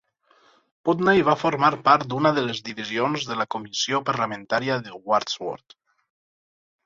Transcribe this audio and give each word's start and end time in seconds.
Putney 0.87 1.19
va 1.25 1.35
formar 1.41 1.69
part 1.87 2.07
d'una 2.13 2.31
de 2.37 2.45
les 2.47 2.61
divisions 2.69 3.27
de 3.31 3.37
la 3.41 3.47
comissió 3.55 4.01
parlamentària 4.07 4.79
de 4.87 4.97
Wandsworth 5.11 5.77